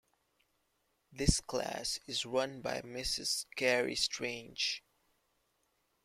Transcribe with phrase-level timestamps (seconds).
[1.11, 3.45] This class is run by Mrs.
[3.55, 4.83] Cari Strange.